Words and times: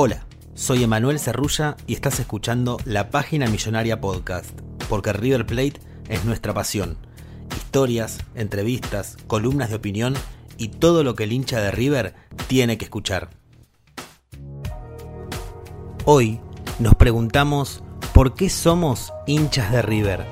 Hola, 0.00 0.24
soy 0.54 0.84
Emanuel 0.84 1.18
Cerrulla 1.18 1.76
y 1.88 1.94
estás 1.94 2.20
escuchando 2.20 2.76
la 2.84 3.10
Página 3.10 3.48
Millonaria 3.48 4.00
Podcast, 4.00 4.48
porque 4.88 5.12
River 5.12 5.44
Plate 5.44 5.80
es 6.08 6.24
nuestra 6.24 6.54
pasión. 6.54 6.96
Historias, 7.56 8.18
entrevistas, 8.36 9.16
columnas 9.26 9.70
de 9.70 9.74
opinión 9.74 10.14
y 10.56 10.68
todo 10.68 11.02
lo 11.02 11.16
que 11.16 11.24
el 11.24 11.32
hincha 11.32 11.60
de 11.60 11.72
River 11.72 12.14
tiene 12.46 12.78
que 12.78 12.84
escuchar. 12.84 13.30
Hoy 16.04 16.38
nos 16.78 16.94
preguntamos 16.94 17.82
por 18.14 18.34
qué 18.34 18.50
somos 18.50 19.12
hinchas 19.26 19.72
de 19.72 19.82
River, 19.82 20.26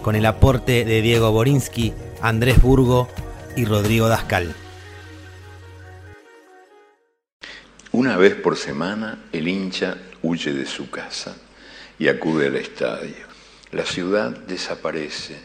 con 0.00 0.16
el 0.16 0.24
aporte 0.24 0.86
de 0.86 1.02
Diego 1.02 1.32
Borinsky, 1.32 1.92
Andrés 2.22 2.62
Burgo 2.62 3.08
y 3.58 3.66
Rodrigo 3.66 4.08
Dascal. 4.08 4.54
Una 7.92 8.16
vez 8.16 8.34
por 8.36 8.56
semana 8.56 9.24
el 9.32 9.46
hincha 9.46 9.98
huye 10.22 10.54
de 10.54 10.64
su 10.64 10.88
casa 10.88 11.36
y 11.98 12.08
acude 12.08 12.46
al 12.46 12.56
estadio. 12.56 13.26
La 13.70 13.84
ciudad 13.84 14.30
desaparece, 14.30 15.36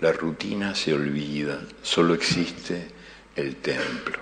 la 0.00 0.12
rutina 0.12 0.76
se 0.76 0.94
olvida, 0.94 1.60
solo 1.82 2.14
existe 2.14 2.86
el 3.34 3.56
templo. 3.56 4.18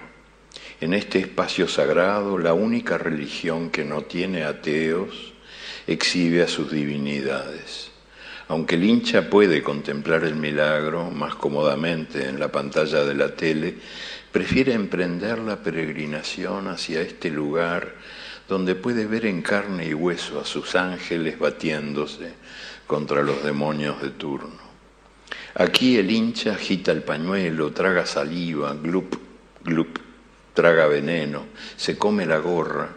En 0.80 0.94
este 0.94 1.18
espacio 1.18 1.68
sagrado, 1.68 2.38
la 2.38 2.54
única 2.54 2.96
religión 2.96 3.68
que 3.68 3.84
no 3.84 4.04
tiene 4.04 4.44
ateos 4.44 5.34
exhibe 5.86 6.42
a 6.42 6.48
sus 6.48 6.70
divinidades. 6.72 7.90
Aunque 8.50 8.74
el 8.74 8.82
hincha 8.82 9.30
puede 9.30 9.62
contemplar 9.62 10.24
el 10.24 10.34
milagro 10.34 11.08
más 11.12 11.36
cómodamente 11.36 12.28
en 12.28 12.40
la 12.40 12.50
pantalla 12.50 13.04
de 13.04 13.14
la 13.14 13.36
tele, 13.36 13.76
prefiere 14.32 14.72
emprender 14.72 15.38
la 15.38 15.62
peregrinación 15.62 16.66
hacia 16.66 17.00
este 17.00 17.30
lugar 17.30 17.94
donde 18.48 18.74
puede 18.74 19.06
ver 19.06 19.26
en 19.26 19.42
carne 19.42 19.86
y 19.86 19.94
hueso 19.94 20.40
a 20.40 20.44
sus 20.44 20.74
ángeles 20.74 21.38
batiéndose 21.38 22.32
contra 22.88 23.22
los 23.22 23.44
demonios 23.44 24.02
de 24.02 24.10
turno. 24.10 24.58
Aquí 25.54 25.96
el 25.96 26.10
hincha 26.10 26.54
agita 26.54 26.90
el 26.90 27.04
pañuelo, 27.04 27.70
traga 27.70 28.04
saliva, 28.04 28.74
glup, 28.74 29.16
glup, 29.62 30.00
traga 30.54 30.88
veneno, 30.88 31.46
se 31.76 31.96
come 31.96 32.26
la 32.26 32.38
gorra, 32.38 32.96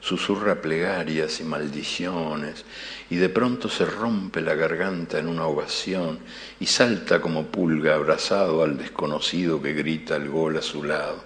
susurra 0.00 0.60
plegarias 0.60 1.40
y 1.40 1.44
maldiciones, 1.44 2.64
y 3.10 3.16
de 3.16 3.28
pronto 3.28 3.68
se 3.68 3.84
rompe 3.84 4.40
la 4.40 4.54
garganta 4.54 5.18
en 5.18 5.28
una 5.28 5.46
ovación 5.46 6.18
y 6.60 6.66
salta 6.66 7.20
como 7.20 7.46
pulga 7.46 7.94
abrazado 7.94 8.62
al 8.62 8.78
desconocido 8.78 9.60
que 9.60 9.72
grita 9.72 10.16
el 10.16 10.28
gol 10.28 10.56
a 10.56 10.62
su 10.62 10.84
lado. 10.84 11.24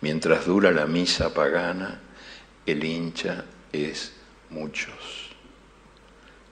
Mientras 0.00 0.46
dura 0.46 0.70
la 0.70 0.86
misa 0.86 1.32
pagana, 1.32 2.00
el 2.66 2.84
hincha 2.84 3.44
es 3.72 4.12
muchos. 4.50 5.24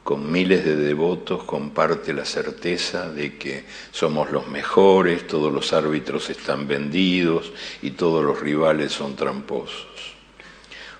Con 0.03 0.33
miles 0.33 0.65
de 0.65 0.75
devotos 0.75 1.45
comparte 1.45 2.13
la 2.13 2.25
certeza 2.25 3.09
de 3.09 3.39
que 3.39 3.65
somos 3.93 4.33
los 4.33 4.49
mejores, 4.49 5.29
todos 5.29 5.53
los 5.53 5.73
árbitros 5.73 6.29
están 6.29 6.67
vendidos 6.67 7.53
y 7.83 7.93
todos 7.93 8.25
los 8.25 8.41
rivales 8.41 8.91
son 8.91 9.15
tramposos. 9.15 10.17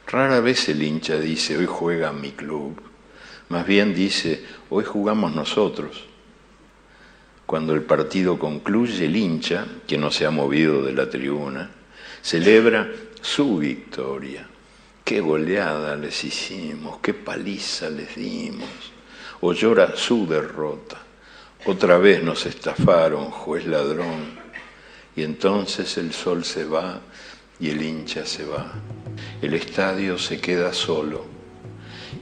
Rara 0.07 0.41
vez 0.41 0.69
el 0.69 0.83
hincha 0.83 1.17
dice, 1.17 1.57
hoy 1.57 1.67
juega 1.67 2.13
mi 2.13 2.33
club. 2.33 2.81
Más 3.49 3.67
bien 3.67 3.95
dice, 3.95 4.45
hoy 4.71 4.85
jugamos 4.85 5.35
nosotros. 5.35 6.05
Cuando 7.47 7.75
el 7.75 7.83
partido 7.83 8.39
concluye, 8.39 9.05
el 9.07 9.17
hincha, 9.17 9.67
que 9.87 9.99
no 9.99 10.11
se 10.11 10.27
ha 10.27 10.31
movido 10.31 10.83
de 10.83 10.93
la 10.93 11.11
tribuna, 11.11 11.71
celebra 12.23 12.91
su 13.21 13.59
victoria. 13.59 14.49
Qué 15.05 15.21
goleada 15.21 15.97
les 15.97 16.25
hicimos, 16.25 16.99
qué 17.03 17.13
paliza 17.13 17.91
les 17.91 18.15
dimos. 18.17 18.69
O 19.41 19.53
llora 19.53 19.97
su 19.97 20.27
derrota. 20.27 21.03
Otra 21.67 21.99
vez 21.99 22.23
nos 22.23 22.47
estafaron, 22.47 23.31
juez 23.31 23.67
ladrón. 23.67 24.41
Y 25.15 25.23
entonces 25.23 25.99
el 25.99 26.13
sol 26.13 26.45
se 26.45 26.65
va 26.65 27.01
y 27.63 27.71
el 27.71 27.81
hincha 27.81 28.27
se 28.27 28.45
va. 28.45 28.73
El 29.41 29.55
estadio 29.55 30.19
se 30.19 30.41
queda 30.41 30.73
solo 30.75 31.25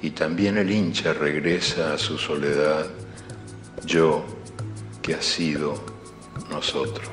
y 0.02 0.10
también 0.10 0.58
el 0.58 0.70
hincha 0.70 1.14
regresa 1.14 1.94
a 1.94 1.98
su 1.98 2.18
soledad, 2.18 2.86
yo 3.86 4.22
que 5.00 5.14
ha 5.14 5.22
sido 5.22 5.82
nosotros. 6.50 7.08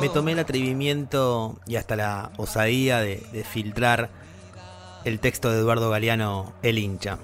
Me 0.00 0.08
tomé 0.08 0.32
el 0.32 0.38
atrevimiento 0.38 1.60
y 1.66 1.76
hasta 1.76 1.96
la 1.96 2.30
osadía 2.36 3.00
de, 3.00 3.26
de 3.32 3.42
filtrar 3.42 4.10
el 5.04 5.18
texto 5.18 5.50
de 5.50 5.58
Eduardo 5.58 5.90
Galeano, 5.90 6.52
El 6.62 6.78
hincha. 6.78 7.18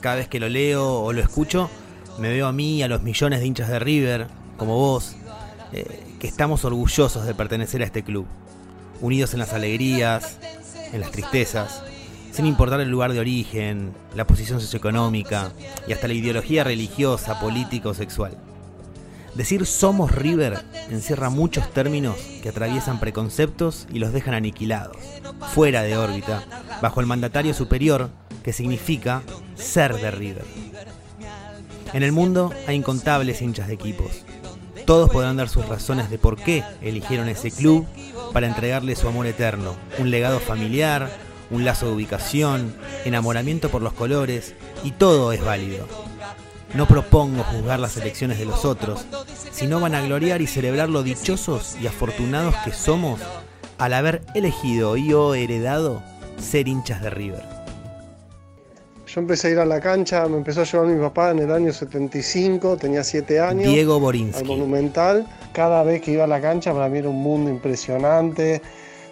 Cada 0.00 0.14
vez 0.14 0.28
que 0.28 0.38
lo 0.38 0.48
leo 0.48 1.00
o 1.00 1.12
lo 1.12 1.20
escucho, 1.20 1.68
me 2.18 2.28
veo 2.28 2.46
a 2.46 2.52
mí 2.52 2.76
y 2.76 2.82
a 2.84 2.88
los 2.88 3.02
millones 3.02 3.40
de 3.40 3.46
hinchas 3.46 3.68
de 3.68 3.80
River, 3.80 4.28
como 4.56 4.76
vos, 4.76 5.16
eh, 5.72 6.05
que 6.18 6.26
estamos 6.26 6.64
orgullosos 6.64 7.26
de 7.26 7.34
pertenecer 7.34 7.82
a 7.82 7.86
este 7.86 8.02
club, 8.02 8.26
unidos 9.00 9.34
en 9.34 9.40
las 9.40 9.52
alegrías, 9.52 10.38
en 10.92 11.00
las 11.00 11.10
tristezas, 11.10 11.82
sin 12.32 12.46
importar 12.46 12.80
el 12.80 12.88
lugar 12.88 13.12
de 13.12 13.20
origen, 13.20 13.92
la 14.14 14.26
posición 14.26 14.60
socioeconómica 14.60 15.52
y 15.86 15.92
hasta 15.92 16.08
la 16.08 16.14
ideología 16.14 16.64
religiosa, 16.64 17.40
política 17.40 17.88
o 17.88 17.94
sexual. 17.94 18.36
Decir 19.34 19.66
somos 19.66 20.12
River 20.12 20.64
encierra 20.90 21.28
muchos 21.28 21.70
términos 21.72 22.16
que 22.42 22.48
atraviesan 22.48 23.00
preconceptos 23.00 23.86
y 23.92 23.98
los 23.98 24.12
dejan 24.12 24.32
aniquilados, 24.32 24.96
fuera 25.52 25.82
de 25.82 25.98
órbita, 25.98 26.44
bajo 26.80 27.00
el 27.00 27.06
mandatario 27.06 27.52
superior 27.52 28.10
que 28.42 28.54
significa 28.54 29.22
ser 29.54 29.94
de 29.96 30.10
River. 30.10 30.44
En 31.92 32.02
el 32.02 32.12
mundo 32.12 32.52
hay 32.66 32.76
incontables 32.76 33.42
hinchas 33.42 33.68
de 33.68 33.74
equipos, 33.74 34.24
todos 34.86 35.10
podrán 35.10 35.36
dar 35.36 35.48
sus 35.48 35.66
razones 35.68 36.08
de 36.08 36.18
por 36.18 36.36
qué 36.36 36.64
eligieron 36.80 37.28
ese 37.28 37.50
club 37.50 37.86
para 38.32 38.46
entregarle 38.46 38.96
su 38.96 39.08
amor 39.08 39.26
eterno, 39.26 39.74
un 39.98 40.10
legado 40.10 40.40
familiar, 40.40 41.10
un 41.50 41.64
lazo 41.64 41.86
de 41.86 41.92
ubicación, 41.92 42.74
enamoramiento 43.04 43.68
por 43.68 43.82
los 43.82 43.92
colores, 43.92 44.54
y 44.84 44.92
todo 44.92 45.32
es 45.32 45.44
válido. 45.44 45.86
No 46.74 46.86
propongo 46.86 47.42
juzgar 47.42 47.80
las 47.80 47.96
elecciones 47.96 48.38
de 48.38 48.46
los 48.46 48.64
otros, 48.64 49.04
sino 49.50 49.80
van 49.80 49.94
a 49.94 50.02
gloriar 50.02 50.40
y 50.40 50.46
celebrar 50.46 50.88
lo 50.88 51.02
dichosos 51.02 51.76
y 51.80 51.86
afortunados 51.86 52.54
que 52.64 52.72
somos 52.72 53.20
al 53.78 53.92
haber 53.92 54.22
elegido 54.34 54.96
y 54.96 55.12
o 55.12 55.34
heredado 55.34 56.02
ser 56.38 56.68
hinchas 56.68 57.02
de 57.02 57.10
River. 57.10 57.55
Yo 59.06 59.20
empecé 59.20 59.48
a 59.48 59.50
ir 59.52 59.58
a 59.60 59.64
la 59.64 59.80
cancha, 59.80 60.26
me 60.26 60.36
empezó 60.36 60.62
a 60.62 60.64
llevar 60.64 60.88
mi 60.88 61.00
papá 61.00 61.30
en 61.30 61.38
el 61.38 61.52
año 61.52 61.72
75, 61.72 62.76
tenía 62.76 63.04
7 63.04 63.40
años. 63.40 63.72
Diego 63.72 64.00
Borinsky. 64.00 64.40
Al 64.40 64.46
Monumental. 64.46 65.26
Cada 65.52 65.84
vez 65.84 66.02
que 66.02 66.10
iba 66.10 66.24
a 66.24 66.26
la 66.26 66.40
cancha 66.40 66.72
para 66.72 66.88
mí 66.88 66.98
era 66.98 67.08
un 67.08 67.22
mundo 67.22 67.48
impresionante. 67.48 68.60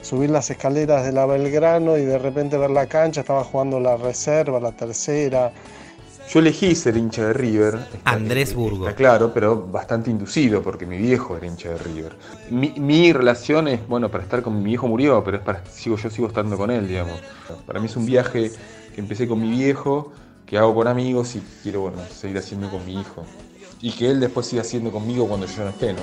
Subir 0.02 0.30
las 0.30 0.50
escaleras 0.50 1.06
de 1.06 1.12
la 1.12 1.26
Belgrano 1.26 1.96
y 1.96 2.04
de 2.04 2.18
repente 2.18 2.58
ver 2.58 2.70
la 2.70 2.86
cancha, 2.86 3.20
estaba 3.20 3.44
jugando 3.44 3.78
la 3.78 3.96
reserva, 3.96 4.58
la 4.58 4.72
tercera. 4.72 5.52
Yo 6.28 6.40
elegí 6.40 6.74
ser 6.74 6.96
hincha 6.96 7.26
de 7.26 7.32
River. 7.32 7.78
Andrés 8.04 8.54
Burgo. 8.54 8.86
claro, 8.94 9.32
pero 9.32 9.60
bastante 9.66 10.10
inducido 10.10 10.62
porque 10.62 10.86
mi 10.86 10.98
viejo 10.98 11.36
era 11.36 11.46
hincha 11.46 11.70
de 11.70 11.78
River. 11.78 12.12
Mi, 12.50 13.12
relación 13.12 13.68
es, 13.68 13.86
bueno, 13.86 14.10
para 14.10 14.24
estar 14.24 14.42
con 14.42 14.58
mi 14.58 14.64
viejo 14.64 14.88
murió, 14.88 15.22
pero 15.22 15.36
es 15.36 15.42
para 15.42 15.64
sigo 15.66 15.96
yo 15.96 16.10
sigo 16.10 16.26
estando 16.26 16.56
con 16.56 16.70
él, 16.70 16.88
digamos. 16.88 17.20
Para 17.66 17.78
mí 17.78 17.86
es 17.86 17.96
un 17.96 18.06
viaje 18.06 18.50
que 18.94 19.00
empecé 19.00 19.26
con 19.26 19.40
mi 19.40 19.50
viejo, 19.50 20.12
que 20.46 20.56
hago 20.56 20.74
con 20.74 20.86
amigos 20.86 21.34
y 21.36 21.42
quiero, 21.62 21.82
bueno, 21.82 21.98
seguir 22.10 22.38
haciendo 22.38 22.70
con 22.70 22.84
mi 22.86 23.00
hijo. 23.00 23.24
Y 23.80 23.92
que 23.92 24.10
él 24.10 24.20
después 24.20 24.46
siga 24.46 24.62
haciendo 24.62 24.90
conmigo 24.92 25.26
cuando 25.26 25.46
yo 25.46 25.64
no 25.64 25.70
esté, 25.70 25.92
¿no? 25.92 26.00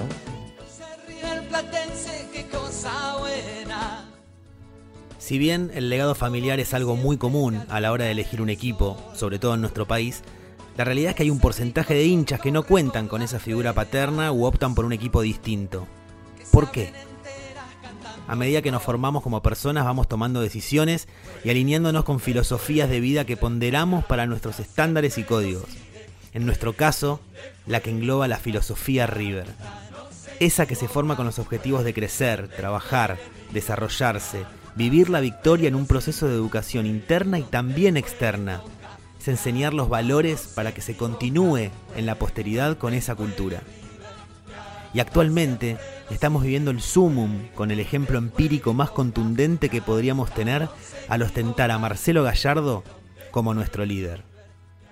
Si 5.18 5.38
bien 5.38 5.72
el 5.74 5.90
legado 5.90 6.14
familiar 6.14 6.60
es 6.60 6.74
algo 6.74 6.96
muy 6.96 7.16
común 7.18 7.62
a 7.70 7.80
la 7.80 7.92
hora 7.92 8.06
de 8.06 8.12
elegir 8.12 8.42
un 8.42 8.50
equipo, 8.50 8.98
sobre 9.14 9.40
todo 9.40 9.54
en 9.54 9.62
nuestro 9.62 9.88
país, 9.88 10.24
la 10.78 10.84
realidad 10.84 11.12
es 11.12 11.16
que 11.16 11.24
hay 11.24 11.30
un 11.30 11.40
porcentaje 11.40 11.94
de 11.94 12.06
hinchas 12.06 12.42
que 12.42 12.52
no 12.52 12.64
cuentan 12.64 13.08
con 13.08 13.22
esa 13.22 13.40
figura 13.40 13.74
paterna 13.74 14.32
u 14.32 14.46
optan 14.46 14.76
por 14.76 14.84
un 14.84 14.94
equipo 14.94 15.22
distinto. 15.22 15.88
¿Por 16.52 16.72
qué? 16.72 16.92
A 18.32 18.36
medida 18.38 18.62
que 18.62 18.72
nos 18.72 18.82
formamos 18.82 19.24
como 19.24 19.44
personas 19.44 19.84
vamos 19.84 20.08
tomando 20.08 20.40
decisiones 20.40 21.10
y 21.44 21.50
alineándonos 21.50 22.06
con 22.06 22.22
filosofías 22.22 22.90
de 22.90 23.02
vida 23.02 23.26
que 23.26 23.36
ponderamos 23.36 24.06
para 24.06 24.26
nuestros 24.26 24.62
estándares 24.62 25.18
y 25.18 25.24
códigos. 25.24 25.66
En 26.32 26.46
nuestro 26.46 26.72
caso, 26.72 27.20
la 27.68 27.82
que 27.82 27.90
engloba 27.90 28.30
la 28.30 28.38
filosofía 28.38 29.06
River. 29.06 29.48
Esa 30.40 30.66
que 30.66 30.76
se 30.76 30.88
forma 30.88 31.18
con 31.18 31.26
los 31.26 31.40
objetivos 31.40 31.84
de 31.84 31.94
crecer, 31.94 32.48
trabajar, 32.48 33.18
desarrollarse, 33.52 34.46
Vivir 34.76 35.10
la 35.10 35.20
victoria 35.20 35.68
en 35.68 35.76
un 35.76 35.86
proceso 35.86 36.30
de 36.30 36.36
educación 36.36 36.86
interna 36.86 37.38
y 37.38 37.44
también 37.44 37.98
externa. 37.98 38.62
Es 39.20 39.28
enseñar 39.28 39.74
los 39.74 39.90
valores 39.90 40.50
para 40.56 40.74
que 40.74 40.80
se 40.80 40.96
continúe 40.96 41.70
en 41.98 42.06
la 42.06 42.16
posteridad 42.16 42.78
con 42.78 42.94
esa 42.94 43.16
cultura. 43.16 43.64
Y 44.94 45.02
actualmente 45.02 45.78
estamos 46.12 46.44
viviendo 46.44 46.72
el 46.72 46.82
sumum 46.82 47.48
con 47.56 47.72
el 47.72 47.80
ejemplo 47.80 48.18
empírico 48.18 48.74
más 48.74 48.92
contundente 48.92 49.70
que 49.70 49.82
podríamos 49.82 50.32
tener 50.32 50.68
al 51.08 51.22
ostentar 51.22 51.72
a 51.72 51.80
Marcelo 51.80 52.24
Gallardo 52.24 52.84
como 53.32 53.54
nuestro 53.54 53.86
líder. 53.86 54.24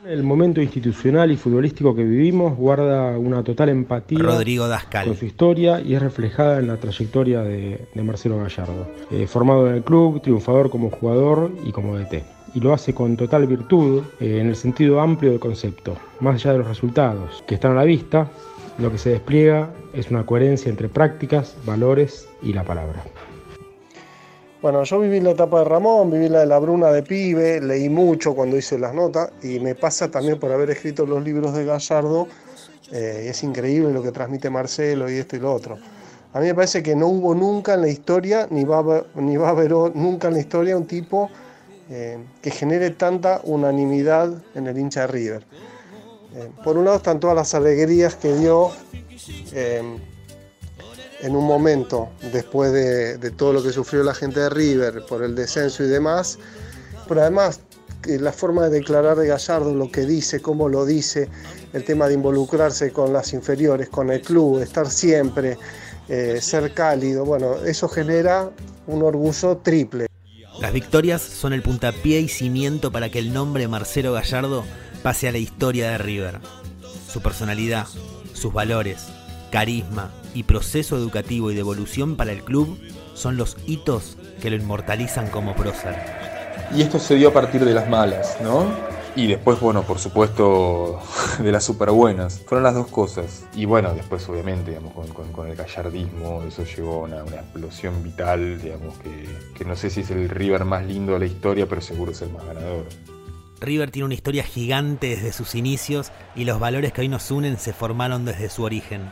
El 0.05 0.23
momento 0.23 0.61
institucional 0.61 1.29
y 1.29 1.35
futbolístico 1.35 1.93
que 1.93 2.03
vivimos 2.03 2.55
guarda 2.55 3.17
una 3.17 3.43
total 3.43 3.67
empatía 3.67 4.19
Rodrigo 4.19 4.65
con 5.03 5.15
su 5.15 5.25
historia 5.25 5.81
y 5.81 5.93
es 5.93 6.01
reflejada 6.01 6.59
en 6.59 6.67
la 6.67 6.77
trayectoria 6.77 7.41
de, 7.41 7.85
Marcelo 7.95 8.37
Gallardo. 8.37 8.87
Eh, 9.11 9.27
formado 9.27 9.67
en 9.67 9.75
el 9.75 9.83
club, 9.83 10.21
triunfador 10.21 10.69
como 10.69 10.89
jugador 10.89 11.51
y 11.65 11.73
como 11.73 11.97
DT. 11.97 12.23
Y 12.55 12.61
lo 12.61 12.73
hace 12.73 12.95
con 12.95 13.17
total 13.17 13.45
virtud 13.45 14.03
eh, 14.21 14.39
en 14.39 14.47
el 14.47 14.55
sentido 14.55 15.01
amplio 15.01 15.31
del 15.31 15.39
concepto. 15.39 15.97
Más 16.21 16.35
allá 16.35 16.53
de 16.53 16.59
los 16.59 16.67
resultados 16.67 17.43
que 17.45 17.55
están 17.55 17.73
a 17.73 17.75
la 17.75 17.83
vista, 17.83 18.31
lo 18.79 18.91
que 18.91 18.97
se 18.97 19.09
despliega 19.09 19.69
es 19.93 20.09
una 20.09 20.25
coherencia 20.25 20.69
entre 20.69 20.89
prácticas, 20.89 21.55
valores 21.65 22.27
y 22.41 22.53
la 22.53 22.63
palabra. 22.63 23.03
Bueno, 24.61 24.83
yo 24.83 24.99
viví 24.99 25.21
la 25.21 25.31
etapa 25.31 25.59
de 25.59 25.65
Ramón, 25.65 26.11
viví 26.11 26.27
la 26.27 26.39
de 26.39 26.45
la 26.45 26.59
Bruna 26.59 26.91
de 26.91 27.01
pibe, 27.03 27.61
leí 27.61 27.87
mucho 27.87 28.33
cuando 28.33 28.57
hice 28.57 28.77
las 28.77 28.93
notas 28.93 29.31
y 29.41 29.59
me 29.59 29.75
pasa 29.75 30.11
también 30.11 30.37
por 30.37 30.51
haber 30.51 30.69
escrito 30.69 31.05
los 31.05 31.23
libros 31.23 31.53
de 31.53 31.63
Gallardo. 31.63 32.27
Eh, 32.91 33.27
es 33.29 33.43
increíble 33.43 33.93
lo 33.93 34.01
que 34.01 34.11
transmite 34.11 34.49
Marcelo 34.49 35.09
y 35.09 35.15
esto 35.15 35.35
y 35.35 35.39
lo 35.39 35.53
otro. 35.53 35.77
A 36.33 36.39
mí 36.39 36.47
me 36.47 36.55
parece 36.55 36.83
que 36.83 36.95
no 36.95 37.07
hubo 37.07 37.33
nunca 37.33 37.73
en 37.75 37.81
la 37.81 37.87
historia, 37.87 38.47
ni 38.51 38.63
va 38.65 38.77
a 38.77 39.49
haber, 39.49 39.71
nunca 39.95 40.27
en 40.27 40.33
la 40.33 40.39
historia 40.39 40.77
un 40.77 40.85
tipo 40.85 41.29
eh, 41.89 42.17
que 42.41 42.51
genere 42.51 42.91
tanta 42.91 43.41
unanimidad 43.45 44.43
en 44.55 44.67
el 44.67 44.77
hincha 44.77 45.01
de 45.01 45.07
River. 45.07 45.45
Eh, 46.35 46.51
por 46.63 46.77
un 46.77 46.85
lado 46.85 46.97
están 46.97 47.19
todas 47.19 47.35
las 47.35 47.53
alegrías 47.53 48.15
que 48.15 48.33
dio 48.33 48.71
en 51.21 51.35
un 51.35 51.45
momento, 51.45 52.09
después 52.31 52.71
de, 52.71 53.31
todo 53.31 53.53
lo 53.53 53.63
que 53.63 53.71
sufrió 53.71 54.03
la 54.03 54.13
gente 54.13 54.39
de 54.39 54.49
River 54.49 55.05
por 55.07 55.23
el 55.23 55.35
descenso 55.35 55.83
y 55.83 55.87
demás, 55.87 56.39
pero 57.07 57.21
además 57.21 57.59
la 58.07 58.31
forma 58.31 58.69
de 58.69 58.79
declarar 58.79 59.17
de 59.17 59.27
Gallardo, 59.27 59.73
lo 59.75 59.91
que 59.91 60.01
dice, 60.01 60.41
cómo 60.41 60.69
lo 60.69 60.85
dice, 60.85 61.27
el 61.73 61.83
tema 61.83 62.07
de 62.07 62.13
involucrarse 62.13 62.91
con 62.91 63.11
las 63.11 63.33
inferiores, 63.33 63.89
con 63.89 64.09
el 64.09 64.21
club, 64.21 64.61
estar 64.61 64.89
siempre, 64.89 65.57
eh, 66.07 66.39
ser 66.41 66.73
cálido, 66.73 67.25
bueno, 67.25 67.55
eso 67.65 67.89
genera 67.89 68.49
un 68.87 69.03
orgullo 69.03 69.57
triple. 69.57 70.07
Las 70.61 70.73
victorias 70.73 71.21
son 71.21 71.53
el 71.53 71.61
puntapié 71.61 72.19
y 72.19 72.27
cimiento 72.27 72.91
para 72.91 73.09
que 73.09 73.19
el 73.19 73.33
nombre 73.33 73.67
Marcelo 73.67 74.13
Gallardo 74.13 74.63
pase 74.99 75.27
a 75.27 75.31
la 75.31 75.37
historia 75.37 75.91
de 75.91 75.97
River. 75.97 76.39
Su 77.07 77.21
personalidad, 77.21 77.87
sus 78.33 78.53
valores, 78.53 79.07
carisma, 79.51 80.11
y 80.33 80.43
proceso 80.43 80.95
educativo 80.97 81.51
y 81.51 81.55
de 81.55 81.61
evolución 81.61 82.15
para 82.15 82.31
el 82.31 82.43
club 82.43 82.79
son 83.13 83.37
los 83.37 83.57
hitos 83.65 84.17
que 84.41 84.49
lo 84.49 84.55
inmortalizan 84.55 85.29
como 85.29 85.55
prócer. 85.55 85.95
Y 86.75 86.81
esto 86.81 86.99
se 86.99 87.15
dio 87.15 87.29
a 87.29 87.33
partir 87.33 87.65
de 87.65 87.73
las 87.73 87.89
malas, 87.89 88.37
¿no? 88.41 88.67
Y 89.15 89.27
después, 89.27 89.59
bueno, 89.59 89.83
por 89.83 89.97
supuesto, 89.97 91.01
de 91.39 91.51
las 91.51 91.63
super 91.63 91.89
buenas. 91.91 92.39
Fueron 92.45 92.63
las 92.63 92.75
dos 92.75 92.87
cosas. 92.87 93.45
Y 93.55 93.65
bueno, 93.65 93.93
después, 93.93 94.27
obviamente, 94.29 94.71
digamos, 94.71 94.93
con, 94.93 95.47
el 95.47 95.55
gallardismo, 95.55 96.43
eso 96.43 96.63
llegó 96.63 97.05
a 97.05 97.23
una, 97.23 97.35
explosión 97.35 98.03
vital, 98.03 98.61
digamos, 98.61 98.97
que, 98.99 99.27
que 99.57 99.65
no 99.65 99.75
sé 99.75 99.89
si 99.89 100.01
es 100.01 100.11
el 100.11 100.29
River 100.29 100.63
más 100.63 100.85
lindo 100.85 101.13
de 101.13 101.19
la 101.19 101.25
historia, 101.25 101.67
pero 101.67 101.81
seguro 101.81 102.11
es 102.11 102.21
el 102.21 102.31
más 102.31 102.45
ganador. 102.45 102.85
River 103.59 103.91
tiene 103.91 104.05
una 104.05 104.13
historia 104.15 104.43
gigante 104.43 105.07
desde 105.07 105.33
sus 105.33 105.55
inicios 105.55 106.11
y 106.35 106.45
los 106.45 106.59
valores 106.59 106.93
que 106.93 107.01
hoy 107.01 107.07
nos 107.07 107.29
unen 107.31 107.57
se 107.57 107.73
formaron 107.73 108.25
desde 108.25 108.49
su 108.49 108.63
origen 108.63 109.11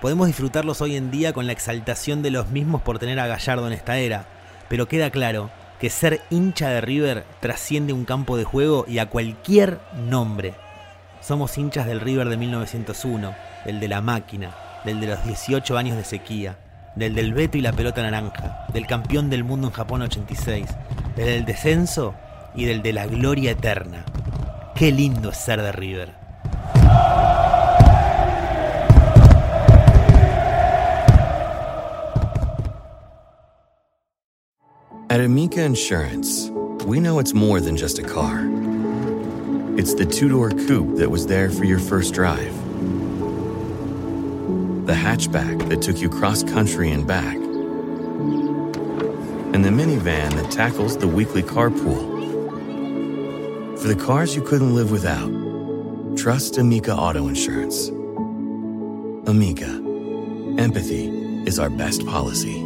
podemos 0.00 0.26
disfrutarlos 0.26 0.80
hoy 0.80 0.96
en 0.96 1.10
día 1.10 1.32
con 1.32 1.46
la 1.46 1.52
exaltación 1.52 2.22
de 2.22 2.30
los 2.30 2.48
mismos 2.48 2.82
por 2.82 2.98
tener 2.98 3.20
a 3.20 3.26
Gallardo 3.26 3.66
en 3.66 3.74
esta 3.74 3.98
era, 3.98 4.26
pero 4.68 4.88
queda 4.88 5.10
claro 5.10 5.50
que 5.78 5.90
ser 5.90 6.20
hincha 6.30 6.68
de 6.70 6.80
River 6.80 7.24
trasciende 7.40 7.92
un 7.92 8.04
campo 8.04 8.36
de 8.36 8.44
juego 8.44 8.84
y 8.88 8.98
a 8.98 9.06
cualquier 9.06 9.78
nombre. 10.08 10.54
Somos 11.20 11.56
hinchas 11.58 11.86
del 11.86 12.00
River 12.00 12.28
de 12.28 12.36
1901, 12.36 13.34
del 13.66 13.80
de 13.80 13.88
la 13.88 14.00
máquina, 14.00 14.54
del 14.84 15.00
de 15.00 15.08
los 15.08 15.24
18 15.24 15.76
años 15.76 15.96
de 15.96 16.04
sequía, 16.04 16.58
del 16.96 17.14
del 17.14 17.34
Beto 17.34 17.58
y 17.58 17.62
la 17.62 17.72
pelota 17.72 18.02
naranja, 18.02 18.66
del 18.72 18.86
campeón 18.86 19.28
del 19.28 19.44
mundo 19.44 19.68
en 19.68 19.74
Japón 19.74 20.02
86, 20.02 20.66
del 21.16 21.26
del 21.26 21.44
descenso 21.44 22.14
y 22.54 22.64
del 22.64 22.82
de 22.82 22.92
la 22.92 23.06
gloria 23.06 23.52
eterna. 23.52 24.04
Qué 24.74 24.92
lindo 24.92 25.30
es 25.30 25.38
ser 25.38 25.60
de 25.60 25.72
River. 25.72 26.14
At 35.10 35.20
Amica 35.20 35.62
Insurance, 35.62 36.50
we 36.86 37.00
know 37.00 37.18
it's 37.18 37.34
more 37.34 37.60
than 37.60 37.76
just 37.76 37.98
a 37.98 38.02
car. 38.02 38.48
It's 39.76 39.94
the 39.94 40.06
two 40.06 40.28
door 40.28 40.50
coupe 40.50 40.96
that 40.98 41.10
was 41.10 41.26
there 41.26 41.50
for 41.50 41.64
your 41.64 41.78
first 41.78 42.14
drive, 42.14 42.54
the 44.86 44.92
hatchback 44.92 45.68
that 45.68 45.82
took 45.82 46.00
you 46.00 46.08
cross 46.08 46.42
country 46.42 46.90
and 46.90 47.06
back, 47.06 47.36
and 49.52 49.64
the 49.64 49.70
minivan 49.70 50.30
that 50.34 50.50
tackles 50.50 50.96
the 50.96 51.08
weekly 51.08 51.42
carpool. 51.42 52.09
For 53.80 53.88
the 53.88 53.96
cars 53.96 54.36
you 54.36 54.42
couldn't 54.42 54.74
live 54.74 54.90
without, 54.90 55.30
trust 56.14 56.58
Amica 56.58 56.94
Auto 56.94 57.28
Insurance. 57.28 57.88
Amica, 59.26 59.70
empathy 60.58 61.08
is 61.46 61.58
our 61.58 61.70
best 61.70 62.06
policy. 62.06 62.60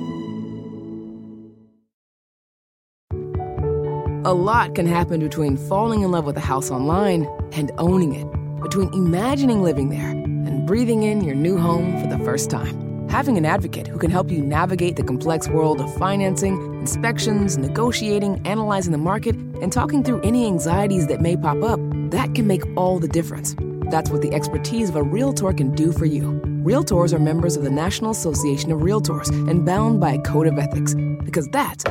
A 4.25 4.35
lot 4.35 4.75
can 4.75 4.89
happen 4.89 5.21
between 5.21 5.57
falling 5.57 6.03
in 6.03 6.11
love 6.11 6.25
with 6.25 6.37
a 6.37 6.41
house 6.41 6.73
online 6.73 7.29
and 7.53 7.71
owning 7.79 8.17
it, 8.17 8.27
between 8.61 8.93
imagining 8.93 9.63
living 9.63 9.91
there 9.91 10.11
and 10.11 10.67
breathing 10.67 11.05
in 11.05 11.23
your 11.23 11.37
new 11.37 11.57
home 11.57 11.97
for 12.03 12.09
the 12.09 12.19
first 12.25 12.51
time. 12.51 13.09
Having 13.09 13.39
an 13.39 13.47
advocate 13.47 13.87
who 13.87 14.01
can 14.01 14.11
help 14.11 14.33
you 14.33 14.39
navigate 14.39 14.97
the 14.97 15.05
complex 15.05 15.47
world 15.47 15.81
of 15.81 15.95
financing, 15.95 16.74
inspections, 16.85 17.57
negotiating, 17.57 18.47
analyzing 18.47 18.93
the 18.93 18.99
market, 18.99 19.35
and 19.63 19.73
talking 19.73 20.05
through 20.05 20.21
any 20.21 20.45
anxieties 20.45 21.07
that 21.07 21.19
may 21.19 21.35
pop 21.35 21.63
up, 21.63 21.81
that 22.11 22.35
can 22.35 22.47
make 22.47 22.61
all 22.77 22.99
the 22.99 23.09
difference. 23.09 23.57
That's 23.91 24.11
what 24.11 24.21
the 24.21 24.35
expertise 24.35 24.91
of 24.91 24.97
a 24.97 25.03
Realtor 25.03 25.55
can 25.55 25.75
do 25.75 25.93
for 25.93 26.05
you. 26.05 26.39
Realtors 26.63 27.15
are 27.15 27.19
members 27.19 27.57
of 27.57 27.63
the 27.63 27.71
National 27.71 28.11
Association 28.11 28.71
of 28.71 28.81
Realtors 28.81 29.31
and 29.49 29.65
bound 29.65 29.99
by 29.99 30.13
a 30.13 30.21
code 30.21 30.47
of 30.47 30.59
ethics, 30.59 30.95
because 31.25 31.49
that's 31.49 31.85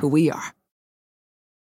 who 0.00 0.08
we 0.08 0.28
are. 0.28 0.52